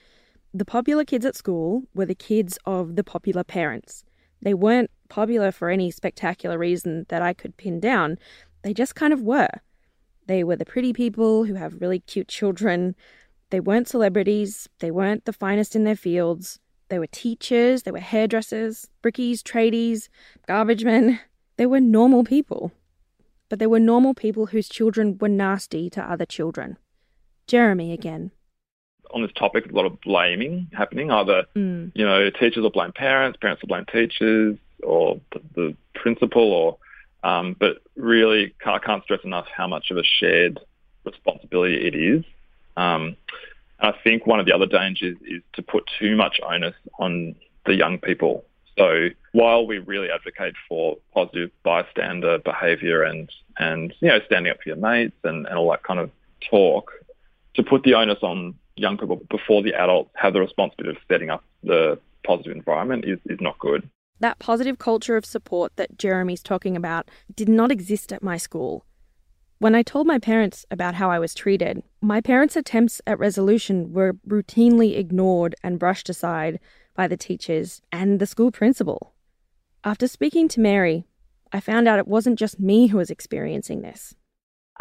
The 0.54 0.66
popular 0.66 1.06
kids 1.06 1.26
at 1.26 1.36
school 1.36 1.84
were 1.94 2.06
the 2.06 2.16
kids 2.16 2.58
of 2.66 2.96
the 2.96 3.04
popular 3.04 3.44
parents. 3.44 4.04
They 4.42 4.54
weren't 4.54 4.92
popular 5.10 5.52
for 5.52 5.70
any 5.70 5.92
spectacular 5.92 6.58
reason 6.58 7.06
that 7.10 7.22
I 7.22 7.34
could 7.34 7.58
pin 7.58 7.80
down, 7.80 8.18
they 8.64 8.74
just 8.74 8.96
kind 8.96 9.14
of 9.14 9.22
were. 9.22 9.50
They 10.28 10.44
were 10.44 10.56
the 10.56 10.66
pretty 10.66 10.94
people 10.94 11.46
who 11.46 11.56
have 11.56 11.82
really 11.82 12.00
cute 12.00 12.28
children. 12.28 12.96
They 13.50 13.60
weren't 13.60 13.88
celebrities, 13.88 14.70
they 14.80 14.92
weren't 14.92 15.26
the 15.26 15.34
finest 15.34 15.76
in 15.76 15.84
their 15.84 15.96
fields. 15.96 16.60
They 16.90 17.00
were 17.00 17.08
teachers, 17.08 17.84
they 17.84 17.92
were 17.92 18.00
hairdressers, 18.00 18.90
brickies, 19.02 19.42
tradies, 19.42 20.10
garbage 20.48 20.84
men. 20.84 21.20
They 21.58 21.66
were 21.66 21.80
normal 21.80 22.24
people 22.24 22.72
but 23.52 23.60
they 23.60 23.68
were 23.68 23.82
normal 23.82 24.14
people 24.14 24.46
whose 24.46 24.70
children 24.70 25.18
were 25.20 25.28
nasty 25.28 25.90
to 25.90 26.02
other 26.02 26.26
children. 26.26 26.78
Jeremy 27.48 27.92
again. 27.92 28.32
On 29.14 29.22
this 29.22 29.32
topic, 29.34 29.70
a 29.70 29.76
lot 29.76 29.86
of 29.86 30.00
blaming 30.02 30.68
happening. 30.74 31.12
Either, 31.12 31.46
mm. 31.56 31.92
you 31.94 32.06
know, 32.06 32.30
teachers 32.30 32.64
will 32.64 32.70
blame 32.70 32.92
parents, 32.92 33.38
parents 33.42 33.62
will 33.62 33.68
blame 33.68 33.86
teachers, 33.92 34.58
or 34.84 35.20
the, 35.32 35.42
the 35.56 35.76
principal, 35.96 36.52
or, 36.52 36.78
um, 37.30 37.56
but 37.60 37.82
really, 37.96 38.54
I 38.66 38.80
can't 38.80 39.04
stress 39.04 39.20
enough 39.24 39.48
how 39.56 39.68
much 39.68 39.92
of 39.92 39.98
a 39.98 40.04
shared 40.04 40.60
responsibility 41.04 41.88
it 41.88 41.96
is. 41.96 42.24
Um, 42.78 43.16
I 43.80 43.94
think 44.04 44.26
one 44.26 44.40
of 44.40 44.46
the 44.46 44.54
other 44.54 44.68
dangers 44.68 45.18
is 45.26 45.42
to 45.54 45.62
put 45.62 45.90
too 46.00 46.16
much 46.16 46.40
onus 46.44 46.76
on 47.00 47.36
the 47.66 47.76
young 47.76 47.98
people 47.98 48.46
so 48.78 49.10
while 49.34 49.68
we 49.68 49.80
really 49.80 50.10
advocate 50.10 50.56
for 50.68 50.98
positive 51.14 51.52
bystander 51.64 52.40
behaviour 52.40 53.04
and, 53.04 53.30
and, 53.58 53.94
you 54.00 54.08
know, 54.08 54.20
standing 54.26 54.52
up 54.52 54.58
for 54.62 54.70
your 54.70 54.78
mates 54.78 55.18
and, 55.24 55.46
and 55.46 55.58
all 55.58 55.70
that 55.72 55.84
kind 55.84 56.00
of 56.00 56.10
talk, 56.50 56.92
to 57.56 57.64
put 57.64 57.84
the 57.84 57.94
onus 57.94 58.20
on 58.22 58.56
young 58.76 58.98
people 58.98 59.22
before 59.30 59.62
the 59.62 59.74
adults 59.74 60.12
have 60.16 60.34
the 60.34 60.42
responsibility 60.42 60.98
of 60.98 61.04
setting 61.08 61.30
up 61.30 61.44
the 61.64 62.00
positive 62.26 62.56
environment 62.56 63.06
is, 63.06 63.20
is 63.26 63.40
not 63.42 63.58
good. 63.60 63.90
That 64.20 64.40
positive 64.40 64.78
culture 64.78 65.18
of 65.18 65.26
support 65.26 65.76
that 65.76 65.98
Jeremy's 65.98 66.44
talking 66.44 66.76
about 66.78 67.10
did 67.36 67.50
not 67.50 67.72
exist 67.72 68.14
at 68.14 68.24
my 68.24 68.38
school. 68.38 68.86
When 69.58 69.76
I 69.76 69.84
told 69.84 70.08
my 70.08 70.18
parents 70.18 70.66
about 70.72 70.96
how 70.96 71.12
I 71.12 71.20
was 71.20 71.36
treated, 71.36 71.84
my 72.02 72.22
parents' 72.22 72.56
attempts 72.56 73.02
at 73.06 73.20
resolution 73.20 73.94
were 73.94 74.14
routinely 74.28 74.98
ignored 74.98 75.56
and 75.64 75.80
brushed 75.80 76.10
aside 76.10 76.60
by 76.96 77.08
the 77.08 77.18
teachers 77.18 77.82
and 77.92 78.20
the 78.20 78.26
school 78.26 78.52
principal. 78.52 79.14
After 79.84 80.08
speaking 80.08 80.48
to 80.50 80.60
Mary, 80.60 81.06
I 81.52 81.60
found 81.60 81.88
out 81.88 82.00
it 82.00 82.08
wasn't 82.08 82.40
just 82.40 82.60
me 82.60 82.88
who 82.88 82.98
was 82.98 83.10
experiencing 83.10 83.82
this. 83.82 84.16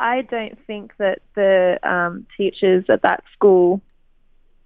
I 0.01 0.23
don't 0.23 0.59
think 0.67 0.97
that 0.99 1.21
the 1.35 1.79
um, 1.83 2.27
teachers 2.37 2.85
at 2.89 3.03
that 3.03 3.23
school 3.35 3.83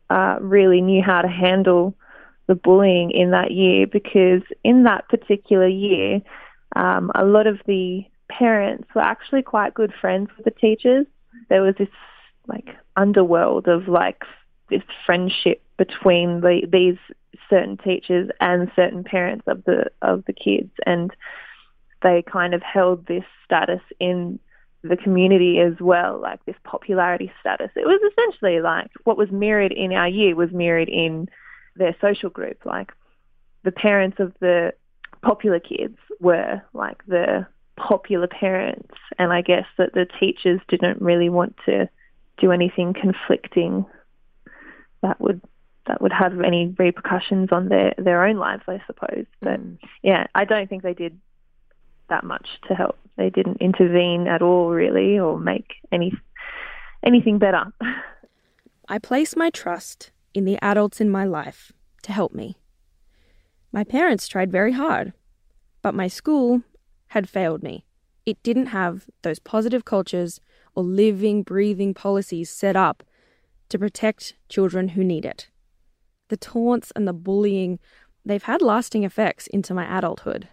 uh, 0.09 0.39
really 0.41 0.81
knew 0.81 1.03
how 1.03 1.23
to 1.23 1.29
handle 1.29 1.95
the 2.47 2.55
bullying 2.55 3.11
in 3.11 3.31
that 3.33 3.51
year 3.51 3.87
because 3.87 4.43
in 4.63 4.85
that 4.85 5.09
particular 5.09 5.67
year, 5.67 6.21
um, 6.77 7.11
a 7.15 7.25
lot 7.25 7.47
of 7.47 7.59
the 7.67 8.05
parents 8.29 8.89
were 8.95 9.03
actually 9.03 9.43
quite 9.43 9.75
good 9.75 9.93
friends 10.01 10.31
with 10.37 10.45
the 10.45 10.51
teachers. 10.51 11.07
There 11.49 11.63
was 11.63 11.75
this 11.79 11.89
like 12.47 12.69
underworld 12.97 13.67
of 13.67 13.89
like 13.89 14.23
this 14.71 14.83
friendship 15.05 15.63
between 15.79 16.41
the, 16.43 16.63
these 16.71 16.99
certain 17.51 17.77
teachers 17.77 18.31
and 18.41 18.71
certain 18.77 19.03
parents 19.03 19.45
of 19.49 19.65
the 19.65 19.91
of 20.01 20.25
the 20.27 20.33
kids, 20.33 20.71
and 20.87 21.11
they 22.03 22.23
kind 22.23 22.55
of 22.55 22.63
held 22.63 23.07
this 23.07 23.25
status 23.45 23.81
in 23.99 24.39
the 24.85 24.97
community 24.97 25.59
as 25.59 25.73
well, 25.81 26.21
like 26.21 26.45
this 26.45 26.57
popularity 26.63 27.33
status. 27.41 27.71
It 27.75 27.87
was 27.87 28.01
essentially 28.13 28.61
like 28.61 28.91
what 29.05 29.17
was 29.17 29.31
mirrored 29.31 29.73
in 29.73 29.93
our 29.93 30.09
year 30.09 30.37
was 30.37 30.53
mirrored 30.53 30.91
in 30.91 31.29
their 31.75 31.97
social 32.01 32.29
group. 32.29 32.65
Like 32.67 32.93
the 33.65 33.73
parents 33.73 34.21
of 34.21 34.35
the 34.41 34.75
popular 35.23 35.59
kids 35.59 35.97
were 36.21 36.63
like 36.75 37.05
the 37.07 37.47
popular 37.77 38.27
parents, 38.27 38.95
and 39.19 39.33
I 39.33 39.41
guess 39.41 39.67
that 39.79 39.95
the 39.95 40.07
teachers 40.21 40.61
didn't 40.69 41.01
really 41.01 41.31
want 41.31 41.57
to 41.65 41.89
do 42.39 42.53
anything 42.53 42.93
conflicting 42.93 43.87
that 45.03 45.21
would 45.21 45.41
that 45.87 46.01
would 46.01 46.13
have 46.13 46.41
any 46.41 46.75
repercussions 46.79 47.51
on 47.53 47.71
their 47.71 47.95
their 47.97 48.27
own 48.27 48.37
lives, 48.37 48.65
I 48.69 48.83
suppose. 48.87 49.25
But 49.41 49.61
mm. 49.61 49.79
yeah, 50.03 50.27
I 50.35 50.45
don't 50.45 50.69
think 50.69 50.83
they 50.83 50.95
did 50.95 51.19
that 52.11 52.23
much 52.23 52.47
to 52.69 52.75
help. 52.75 52.99
They 53.17 53.31
didn't 53.31 53.59
intervene 53.61 54.27
at 54.27 54.43
all, 54.43 54.71
really, 54.71 55.19
or 55.19 55.39
make 55.39 55.75
any 55.93 56.13
anything 57.05 57.39
better. 57.39 57.65
I 58.89 58.99
place 58.99 59.37
my 59.37 59.51
trust 59.51 60.11
in 60.35 60.45
the 60.45 60.59
adults 60.63 61.01
in 61.01 61.11
my 61.11 61.25
life 61.25 61.73
to 62.03 62.13
help 62.13 62.35
me. 62.35 62.57
My 63.73 63.85
parents 63.85 64.29
tried 64.29 64.53
very 64.53 64.73
hard, 64.73 65.13
but 65.83 65.95
my 65.95 66.09
school 66.09 66.63
had 67.09 67.29
failed 67.29 67.63
me. 67.63 67.85
It 68.27 68.43
didn't 68.43 68.67
have 68.67 69.09
those 69.23 69.39
positive 69.39 69.85
cultures 69.85 70.41
or 70.75 70.83
living, 70.83 71.43
breathing 71.43 71.95
policies 71.95 72.51
set 72.51 72.77
up 72.77 73.03
to 73.69 73.79
protect 73.79 74.35
children 74.49 74.89
who 74.89 75.05
need 75.05 75.25
it. 75.25 75.49
The 76.29 76.37
taunts 76.37 76.93
and 76.97 77.07
the 77.07 77.13
bullying, 77.13 77.79
they've 78.25 78.43
had 78.43 78.63
lasting 78.63 79.05
effects 79.05 79.47
into 79.47 79.75
my 79.75 79.87
adulthood. 79.99 80.49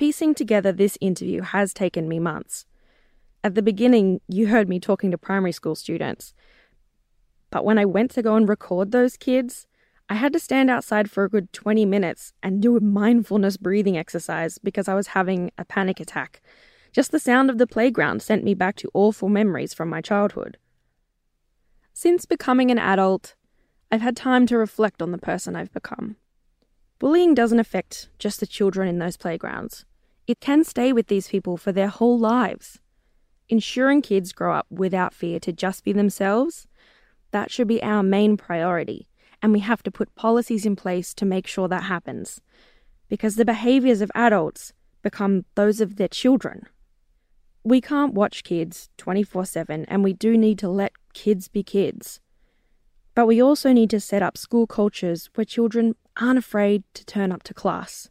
Piecing 0.00 0.34
together 0.34 0.72
this 0.72 0.96
interview 1.02 1.42
has 1.42 1.74
taken 1.74 2.08
me 2.08 2.18
months. 2.18 2.64
At 3.44 3.54
the 3.54 3.60
beginning, 3.60 4.22
you 4.28 4.46
heard 4.46 4.66
me 4.66 4.80
talking 4.80 5.10
to 5.10 5.18
primary 5.18 5.52
school 5.52 5.74
students. 5.74 6.32
But 7.50 7.66
when 7.66 7.76
I 7.76 7.84
went 7.84 8.10
to 8.12 8.22
go 8.22 8.34
and 8.34 8.48
record 8.48 8.92
those 8.92 9.18
kids, 9.18 9.66
I 10.08 10.14
had 10.14 10.32
to 10.32 10.38
stand 10.38 10.70
outside 10.70 11.10
for 11.10 11.24
a 11.24 11.28
good 11.28 11.52
20 11.52 11.84
minutes 11.84 12.32
and 12.42 12.62
do 12.62 12.78
a 12.78 12.80
mindfulness 12.80 13.58
breathing 13.58 13.98
exercise 13.98 14.56
because 14.56 14.88
I 14.88 14.94
was 14.94 15.08
having 15.08 15.50
a 15.58 15.66
panic 15.66 16.00
attack. 16.00 16.40
Just 16.92 17.12
the 17.12 17.20
sound 17.20 17.50
of 17.50 17.58
the 17.58 17.66
playground 17.66 18.22
sent 18.22 18.42
me 18.42 18.54
back 18.54 18.76
to 18.76 18.90
awful 18.94 19.28
memories 19.28 19.74
from 19.74 19.90
my 19.90 20.00
childhood. 20.00 20.56
Since 21.92 22.24
becoming 22.24 22.70
an 22.70 22.78
adult, 22.78 23.34
I've 23.92 24.00
had 24.00 24.16
time 24.16 24.46
to 24.46 24.56
reflect 24.56 25.02
on 25.02 25.12
the 25.12 25.18
person 25.18 25.54
I've 25.54 25.74
become. 25.74 26.16
Bullying 26.98 27.34
doesn't 27.34 27.60
affect 27.60 28.08
just 28.18 28.40
the 28.40 28.46
children 28.46 28.88
in 28.88 28.98
those 28.98 29.18
playgrounds. 29.18 29.84
It 30.30 30.38
can 30.38 30.62
stay 30.62 30.92
with 30.92 31.08
these 31.08 31.26
people 31.26 31.56
for 31.56 31.72
their 31.72 31.88
whole 31.88 32.16
lives. 32.16 32.78
ensuring 33.48 34.00
kids 34.00 34.32
grow 34.32 34.54
up 34.54 34.66
without 34.70 35.12
fear 35.12 35.40
to 35.40 35.52
just 35.52 35.82
be 35.82 35.92
themselves, 35.92 36.68
that 37.32 37.50
should 37.50 37.66
be 37.66 37.82
our 37.82 38.04
main 38.04 38.36
priority. 38.36 39.08
And 39.42 39.52
we 39.52 39.58
have 39.58 39.82
to 39.82 39.90
put 39.90 40.14
policies 40.14 40.64
in 40.64 40.76
place 40.76 41.12
to 41.14 41.24
make 41.24 41.48
sure 41.48 41.66
that 41.66 41.82
happens. 41.94 42.40
Because 43.08 43.34
the 43.34 43.44
behaviours 43.44 44.00
of 44.00 44.12
adults 44.14 44.72
become 45.02 45.46
those 45.56 45.80
of 45.80 45.96
their 45.96 46.06
children. 46.06 46.68
We 47.64 47.80
can't 47.80 48.14
watch 48.14 48.44
kids 48.44 48.88
24 48.98 49.46
7, 49.46 49.84
and 49.86 50.04
we 50.04 50.12
do 50.12 50.38
need 50.38 50.60
to 50.60 50.68
let 50.68 50.92
kids 51.12 51.48
be 51.48 51.64
kids. 51.64 52.20
But 53.16 53.26
we 53.26 53.42
also 53.42 53.72
need 53.72 53.90
to 53.90 53.98
set 53.98 54.22
up 54.22 54.38
school 54.38 54.68
cultures 54.68 55.28
where 55.34 55.44
children 55.44 55.96
aren't 56.20 56.38
afraid 56.38 56.84
to 56.94 57.04
turn 57.04 57.32
up 57.32 57.42
to 57.42 57.52
class. 57.52 58.10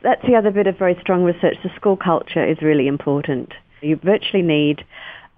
That's 0.00 0.22
the 0.26 0.34
other 0.34 0.50
bit 0.50 0.66
of 0.66 0.78
very 0.78 0.96
strong 1.00 1.22
research. 1.22 1.56
The 1.62 1.70
school 1.76 1.96
culture 1.96 2.44
is 2.44 2.62
really 2.62 2.86
important. 2.86 3.52
You 3.82 3.96
virtually 3.96 4.42
need 4.42 4.84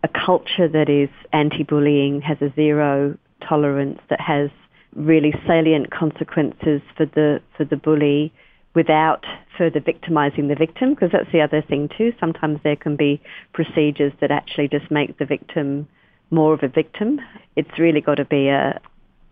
a 0.02 0.08
culture 0.08 0.68
that 0.68 0.88
is 0.88 1.08
anti-bullying, 1.32 2.20
has 2.23 2.38
a 2.40 2.52
zero 2.54 3.16
tolerance, 3.46 4.00
that 4.11 4.20
has 4.20 4.50
really 4.94 5.34
salient 5.46 5.90
consequences 5.90 6.80
for 6.96 7.06
the 7.06 7.40
for 7.56 7.64
the 7.64 7.76
bully 7.76 8.32
without 8.75 9.25
further 9.58 9.80
victimizing 9.80 10.49
the 10.49 10.54
victim 10.54 10.94
because 10.94 11.11
that's 11.12 11.30
the 11.32 11.40
other 11.40 11.62
thing 11.62 11.88
too 11.99 12.12
sometimes 12.20 12.61
there 12.62 12.76
can 12.76 12.94
be 12.94 13.20
procedures 13.52 14.12
that 14.20 14.30
actually 14.30 14.68
just 14.68 14.88
make 14.90 15.18
the 15.18 15.25
victim 15.25 15.88
more 16.30 16.54
of 16.54 16.62
a 16.62 16.68
victim 16.68 17.20
it's 17.56 17.76
really 17.78 18.00
got 18.00 18.14
to 18.14 18.25
be 18.25 18.46
a 18.49 18.80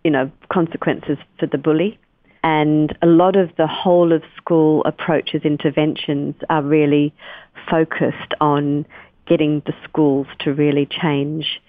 you 0.03 0.11
know 0.11 0.29
consequences 0.51 1.17
for 1.39 1.47
the 1.47 1.57
bully 1.57 1.97
and 2.43 2.95
a 3.01 3.07
lot 3.07 3.35
of 3.35 3.49
the 3.57 3.67
whole 3.67 4.11
of 4.11 4.21
school 4.35 4.83
approaches 4.85 5.41
interventions 5.43 6.35
are 6.49 6.61
really 6.61 7.13
focused 7.69 8.33
on 8.41 8.85
getting 9.27 9.61
the 9.65 9.73
schools 9.85 10.27
to 10.39 10.53
really 10.53 10.85
change 10.85 11.61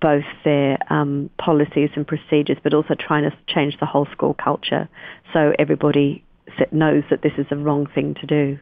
both 0.00 0.24
their 0.44 0.78
um, 0.90 1.30
policies 1.38 1.90
and 1.96 2.06
procedures, 2.06 2.56
but 2.62 2.72
also 2.72 2.94
trying 2.94 3.30
to 3.30 3.36
change 3.46 3.78
the 3.78 3.86
whole 3.86 4.06
school 4.12 4.34
culture 4.34 4.88
so 5.32 5.52
everybody 5.58 6.24
knows 6.72 7.02
that 7.10 7.22
this 7.22 7.32
is 7.36 7.46
the 7.50 7.56
wrong 7.56 7.86
thing 7.94 8.14
to 8.14 8.26
do. 8.26 8.58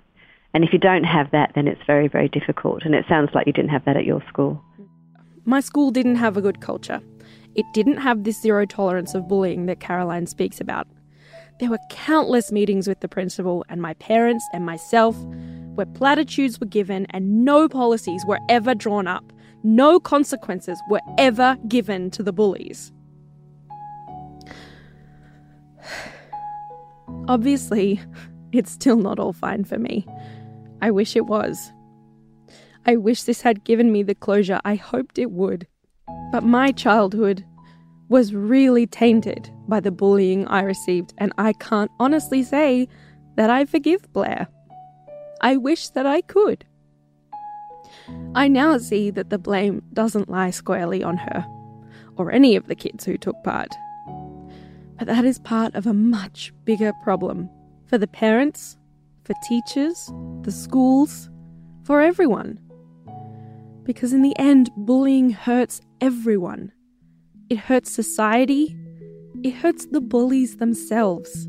And 0.54 0.64
if 0.64 0.72
you 0.72 0.78
don't 0.78 1.04
have 1.04 1.30
that, 1.32 1.52
then 1.54 1.66
it's 1.68 1.80
very, 1.86 2.08
very 2.08 2.28
difficult. 2.28 2.82
And 2.84 2.94
it 2.94 3.04
sounds 3.08 3.30
like 3.34 3.46
you 3.46 3.52
didn't 3.52 3.70
have 3.70 3.84
that 3.84 3.96
at 3.96 4.04
your 4.04 4.22
school. 4.28 4.62
My 5.44 5.60
school 5.60 5.90
didn't 5.90 6.16
have 6.16 6.36
a 6.36 6.40
good 6.40 6.60
culture. 6.60 7.00
It 7.54 7.66
didn't 7.74 7.98
have 7.98 8.24
this 8.24 8.40
zero 8.40 8.64
tolerance 8.64 9.14
of 9.14 9.28
bullying 9.28 9.66
that 9.66 9.80
Caroline 9.80 10.26
speaks 10.26 10.60
about. 10.60 10.86
There 11.60 11.70
were 11.70 11.78
countless 11.88 12.50
meetings 12.50 12.88
with 12.88 13.00
the 13.00 13.08
principal 13.08 13.64
and 13.68 13.80
my 13.80 13.94
parents 13.94 14.44
and 14.52 14.66
myself 14.66 15.16
where 15.74 15.86
platitudes 15.86 16.58
were 16.58 16.66
given 16.66 17.06
and 17.10 17.44
no 17.44 17.68
policies 17.68 18.24
were 18.26 18.40
ever 18.48 18.74
drawn 18.74 19.06
up. 19.06 19.32
No 19.62 20.00
consequences 20.00 20.80
were 20.90 21.00
ever 21.16 21.56
given 21.68 22.10
to 22.10 22.22
the 22.22 22.32
bullies. 22.32 22.92
Obviously, 27.28 28.00
it's 28.52 28.72
still 28.72 28.96
not 28.96 29.18
all 29.18 29.32
fine 29.32 29.64
for 29.64 29.78
me. 29.78 30.06
I 30.82 30.90
wish 30.90 31.16
it 31.16 31.26
was. 31.26 31.72
I 32.86 32.96
wish 32.96 33.22
this 33.22 33.40
had 33.40 33.64
given 33.64 33.92
me 33.92 34.02
the 34.02 34.14
closure 34.14 34.60
I 34.64 34.74
hoped 34.74 35.18
it 35.18 35.30
would. 35.30 35.66
But 36.32 36.42
my 36.42 36.72
childhood 36.72 37.44
was 38.14 38.32
really 38.32 38.86
tainted 38.86 39.50
by 39.66 39.80
the 39.80 39.90
bullying 39.90 40.46
I 40.46 40.62
received, 40.62 41.12
and 41.18 41.32
I 41.36 41.52
can't 41.54 41.90
honestly 41.98 42.44
say 42.44 42.86
that 43.34 43.50
I 43.50 43.64
forgive 43.64 44.12
Blair. 44.12 44.46
I 45.40 45.56
wish 45.56 45.88
that 45.88 46.06
I 46.06 46.20
could. 46.20 46.64
I 48.36 48.46
now 48.46 48.78
see 48.78 49.10
that 49.10 49.30
the 49.30 49.38
blame 49.38 49.82
doesn't 49.92 50.30
lie 50.30 50.50
squarely 50.50 51.02
on 51.02 51.16
her, 51.16 51.44
or 52.14 52.30
any 52.30 52.54
of 52.54 52.68
the 52.68 52.76
kids 52.76 53.04
who 53.04 53.18
took 53.18 53.34
part. 53.42 53.74
But 54.96 55.08
that 55.08 55.24
is 55.24 55.40
part 55.40 55.74
of 55.74 55.84
a 55.84 55.92
much 55.92 56.52
bigger 56.64 56.92
problem 57.02 57.50
for 57.86 57.98
the 57.98 58.06
parents, 58.06 58.76
for 59.24 59.34
teachers, 59.42 60.12
the 60.42 60.52
schools, 60.52 61.28
for 61.82 62.00
everyone. 62.00 62.60
Because 63.82 64.12
in 64.12 64.22
the 64.22 64.38
end, 64.38 64.70
bullying 64.76 65.30
hurts 65.30 65.80
everyone. 66.00 66.70
It 67.54 67.60
hurts 67.60 67.92
society, 67.92 68.74
it 69.44 69.52
hurts 69.52 69.86
the 69.86 70.00
bullies 70.00 70.56
themselves. 70.56 71.46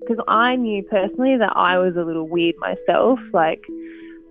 Because 0.00 0.22
I 0.28 0.56
knew 0.56 0.82
personally 0.82 1.38
that 1.38 1.56
I 1.56 1.78
was 1.78 1.96
a 1.96 2.02
little 2.02 2.28
weird 2.28 2.54
myself. 2.58 3.18
Like, 3.32 3.64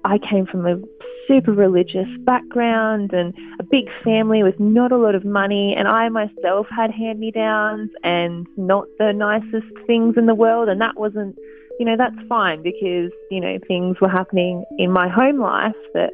I 0.06 0.20
came 0.20 0.46
from 0.46 0.68
a 0.68 0.80
super 1.28 1.54
religious 1.54 2.08
background 2.20 3.14
and 3.14 3.34
a 3.60 3.64
big 3.64 3.90
family 4.04 4.44
with 4.44 4.60
not 4.60 4.92
a 4.92 4.98
lot 4.98 5.16
of 5.16 5.26
money, 5.26 5.74
and 5.76 5.88
I 5.88 6.08
myself 6.10 6.68
had 6.70 6.92
hand 6.92 7.20
me 7.20 7.32
downs 7.32 7.90
and 8.04 8.46
not 8.58 8.86
the 9.00 9.12
nicest 9.12 9.66
things 9.88 10.18
in 10.18 10.28
the 10.28 10.36
world, 10.36 10.70
and 10.70 10.80
that 10.82 11.00
wasn't, 11.00 11.36
you 11.80 11.86
know, 11.88 11.98
that's 11.98 12.28
fine 12.30 12.62
because, 12.62 13.12
you 13.32 13.42
know, 13.42 13.58
things 13.68 14.00
were 14.00 14.08
happening 14.08 14.64
in 14.78 14.92
my 14.92 15.08
home 15.08 15.40
life 15.40 15.74
that 15.96 16.12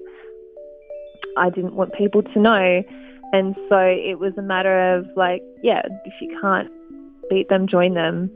I 1.36 1.49
didn't 1.49 1.75
want 1.75 1.91
people 1.91 2.23
to 2.23 2.39
know. 2.39 2.84
And 3.34 3.56
so 3.67 3.80
it 3.80 4.19
was 4.19 4.34
a 4.38 4.43
matter 4.43 4.96
of 4.96 5.08
like, 5.15 5.41
yeah, 5.63 5.82
if 6.06 6.13
you 6.22 6.38
can't 6.39 6.69
beat 7.32 7.50
them, 7.50 7.67
join 7.67 7.96
them, 7.96 8.30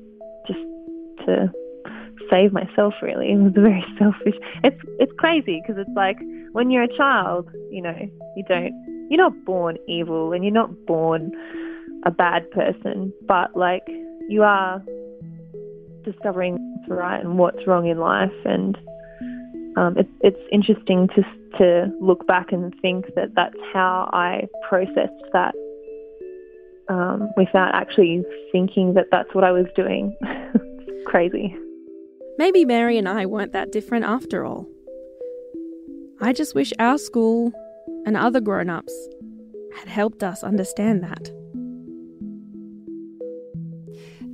just 0.47 0.59
to 1.25 1.51
save 2.29 2.51
myself 2.51 2.95
really. 3.01 3.31
It 3.31 3.37
was 3.37 3.53
very 3.53 3.85
selfish. 3.99 4.35
It's 4.63 4.81
it's 4.99 5.11
crazy 5.17 5.61
because 5.61 5.79
it's 5.79 5.95
like 5.95 6.17
when 6.51 6.71
you're 6.71 6.83
a 6.83 6.97
child, 6.97 7.47
you 7.71 7.81
know, 7.81 7.95
you 8.35 8.43
don't 8.49 9.07
you're 9.09 9.21
not 9.21 9.45
born 9.45 9.77
evil 9.87 10.33
and 10.33 10.43
you're 10.43 10.53
not 10.53 10.71
born 10.87 11.31
a 12.03 12.11
bad 12.11 12.49
person, 12.51 13.13
but 13.27 13.55
like 13.55 13.83
you 14.29 14.41
are 14.43 14.83
discovering 16.03 16.57
what's 16.57 16.89
right 16.89 17.23
and 17.23 17.37
what's 17.37 17.67
wrong 17.67 17.87
in 17.87 17.99
life 17.99 18.31
and 18.45 18.77
um, 19.77 19.95
it, 19.97 20.07
it's 20.21 20.41
interesting 20.51 21.07
to 21.09 21.23
to 21.59 21.91
look 22.01 22.25
back 22.27 22.51
and 22.51 22.73
think 22.81 23.13
that 23.15 23.33
that's 23.35 23.55
how 23.73 24.09
I 24.11 24.47
processed 24.67 25.23
that 25.33 25.55
um, 26.89 27.29
without 27.37 27.73
actually 27.73 28.23
thinking 28.51 28.95
that 28.95 29.05
that's 29.11 29.33
what 29.33 29.43
I 29.43 29.51
was 29.51 29.65
doing. 29.75 30.15
crazy. 31.05 31.55
Maybe 32.37 32.65
Mary 32.65 32.97
and 32.97 33.07
I 33.07 33.25
weren't 33.25 33.53
that 33.53 33.71
different 33.71 34.05
after 34.05 34.45
all. 34.45 34.67
I 36.19 36.33
just 36.33 36.55
wish 36.55 36.73
our 36.79 36.97
school 36.97 37.51
and 38.05 38.17
other 38.17 38.41
grown 38.41 38.69
ups 38.69 38.93
had 39.77 39.87
helped 39.87 40.23
us 40.23 40.43
understand 40.43 41.03
that. 41.03 41.31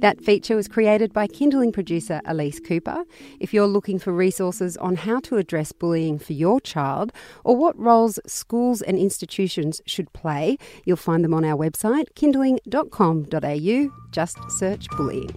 That 0.03 0.19
feature 0.19 0.57
was 0.57 0.67
created 0.67 1.13
by 1.13 1.27
Kinderling 1.27 1.71
producer 1.71 2.19
Elise 2.25 2.59
Cooper. 2.59 3.05
If 3.39 3.53
you're 3.53 3.67
looking 3.67 3.99
for 3.99 4.11
resources 4.11 4.75
on 4.75 4.97
how 4.97 5.21
to 5.21 5.37
address 5.37 5.71
bullying 5.71 6.19
for 6.19 6.33
your 6.33 6.59
child 6.59 7.13
or 7.45 7.55
what 7.55 7.79
roles 7.79 8.19
schools 8.27 8.81
and 8.81 8.97
institutions 8.97 9.81
should 9.85 10.11
play, 10.11 10.57
you'll 10.83 10.97
find 10.97 11.23
them 11.23 11.33
on 11.33 11.45
our 11.45 11.55
website, 11.55 12.11
kinderling.com.au. 12.15 14.09
Just 14.11 14.51
search 14.51 14.87
bullying. 14.97 15.33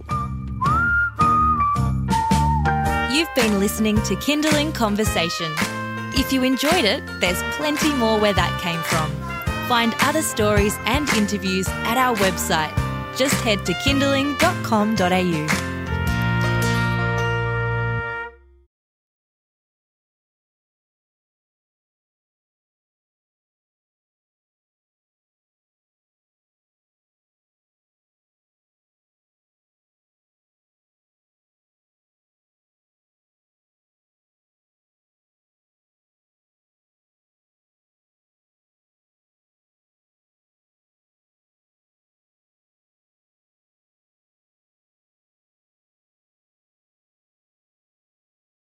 You've 3.09 3.33
been 3.35 3.61
listening 3.61 3.95
to 4.01 4.15
Kinderling 4.17 4.75
Conversation. 4.75 5.49
If 6.13 6.33
you 6.33 6.43
enjoyed 6.43 6.83
it, 6.83 7.01
there's 7.21 7.41
plenty 7.55 7.93
more 7.93 8.19
where 8.19 8.33
that 8.33 8.59
came 8.59 8.81
from. 8.81 9.09
Find 9.69 9.95
other 10.01 10.21
stories 10.21 10.75
and 10.83 11.07
interviews 11.11 11.69
at 11.69 11.95
our 11.95 12.17
website. 12.17 12.86
Just 13.17 13.35
head 13.41 13.65
to 13.65 13.73
kinderling.com.au. 13.73 15.66